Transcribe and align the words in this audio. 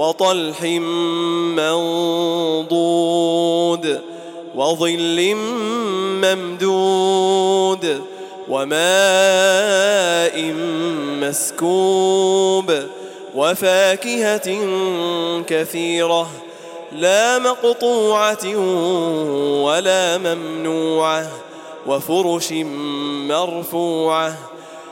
وطلح 0.00 0.62
منضود 2.72 4.00
وظل 4.54 5.34
ممدود 6.24 8.02
وماء 8.48 10.52
مسكوب 11.20 12.72
وفاكهة 13.34 14.58
كثيرة 15.46 16.30
لا 16.92 17.38
مقطوعة 17.38 18.56
ولا 19.64 20.18
ممنوعة 20.18 21.30
وفرش 21.86 22.52
مرفوعة 23.28 24.49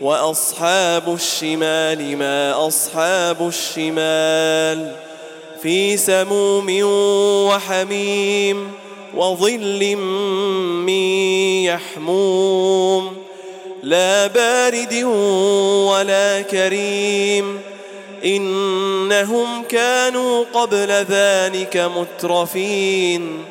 وأصحاب 0.00 1.14
الشمال 1.14 2.16
ما 2.16 2.66
أصحاب 2.66 3.48
الشمال 3.48 4.92
في 5.62 5.96
سموم 5.96 6.66
وحميم 7.48 8.72
وظل 9.16 9.96
من 10.86 11.02
يحموم 11.64 13.16
لا 13.82 14.26
بارد 14.26 14.94
ولا 15.92 16.40
كريم 16.40 17.60
إنهم 18.24 19.62
كانوا 19.62 20.44
قبل 20.54 20.88
ذلك 20.88 21.90
مترفين 21.96 23.44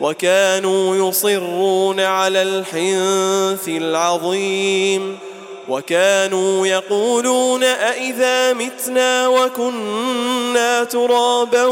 وكانوا 0.00 1.08
يصرون 1.08 2.00
على 2.00 2.42
الحنث 2.42 3.68
العظيم 3.68 5.18
وكانوا 5.68 6.66
يقولون 6.66 7.64
أئذا 7.64 8.52
متنا 8.52 9.28
وكنا 9.28 10.84
ترابا 10.84 11.64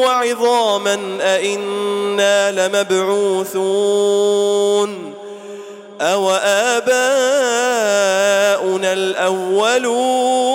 وعظاما 0.00 0.98
أئنا 1.20 2.68
لمبعوثون 2.68 4.04
أو 6.00 6.30
آباؤنا 6.30 6.92
الأولون 8.92 10.54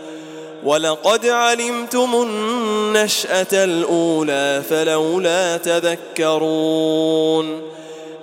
ولقد 0.63 1.25
علمتم 1.25 2.09
النشأة 2.13 3.47
الأولى 3.53 4.63
فلولا 4.69 5.57
تذكرون 5.57 7.61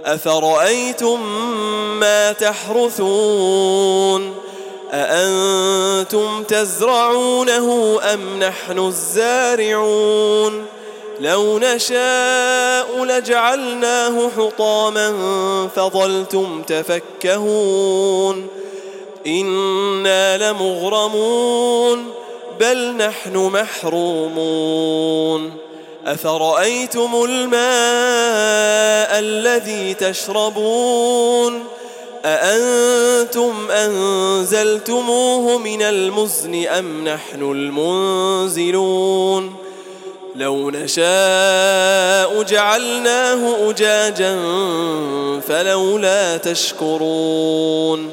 أفرأيتم 0.04 1.20
ما 2.00 2.32
تحرثون 2.32 4.34
أأنتم 4.92 6.42
تزرعونه 6.42 7.98
أم 8.02 8.38
نحن 8.38 8.78
الزارعون 8.78 10.66
لو 11.20 11.58
نشاء 11.58 13.04
لجعلناه 13.04 14.30
حطاما 14.36 15.12
فظلتم 15.76 16.62
تفكهون 16.62 18.46
إنا 19.26 20.50
لمغرمون 20.50 22.04
بل 22.60 22.96
نحن 22.96 23.36
محرومون 23.36 24.88
أفرأيتم 26.06 27.24
الماء 27.24 27.58
الذي 29.18 29.94
تشربون 29.94 31.64
أأنتم 32.24 33.70
أنزلتموه 33.70 35.58
من 35.58 35.82
المزن 35.82 36.66
أم 36.66 37.04
نحن 37.04 37.42
المنزلون 37.42 38.98
لو 40.36 40.70
نشاء 40.70 42.42
جعلناه 42.42 43.70
أجاجا 43.70 44.38
فلولا 45.48 46.36
تشكرون 46.36 48.12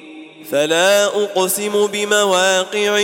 فلا 0.51 1.05
أقسم 1.05 1.87
بمواقع 1.87 2.99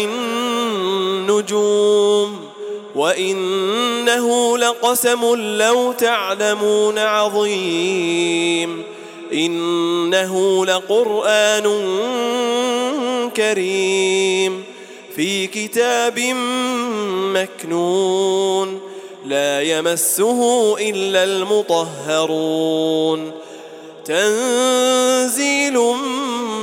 النجوم 1.23 2.47
وإنه 2.95 4.57
لقسم 4.57 5.35
لو 5.35 5.91
تعلمون 5.91 6.97
عظيم 6.97 8.83
إنه 9.33 10.65
لقرآن 10.65 11.63
كريم 13.35 14.63
في 15.15 15.47
كتاب 15.47 16.19
مكنون 17.33 18.79
لا 19.25 19.61
يمسه 19.61 20.75
إلا 20.79 21.23
المطهرون 21.23 22.57
تنزيل 24.05 25.73
من 25.73 26.26